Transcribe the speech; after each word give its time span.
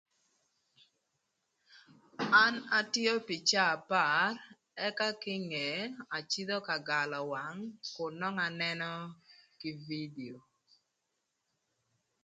An 2.43 2.53
atio 2.79 3.13
pï 3.27 3.35
caa 3.49 3.69
apar 3.77 4.31
ëka 4.87 5.07
kinge 5.23 5.67
acïdhö 6.17 6.57
ka 6.67 6.75
galö 6.87 7.19
wang 7.31 7.59
kun 7.95 8.13
nongo 8.19 8.41
anënö 8.49 8.91
kï 9.59 9.69
bidio. 9.85 10.37